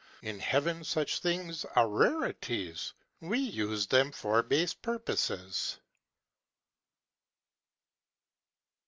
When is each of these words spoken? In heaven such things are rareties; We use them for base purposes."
In 0.23 0.39
heaven 0.39 0.83
such 0.83 1.19
things 1.19 1.63
are 1.75 1.85
rareties; 1.87 2.93
We 3.19 3.37
use 3.37 3.85
them 3.85 4.11
for 4.11 4.41
base 4.41 4.73
purposes." 4.73 5.77